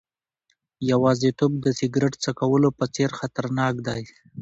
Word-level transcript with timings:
یوازیتوب 0.91 1.51
د 1.63 1.65
سیګریټ 1.79 2.13
څکولو 2.23 2.69
په 2.77 2.85
څېر 2.95 3.09
خطرناک 3.19 3.75
دی. 3.87 4.03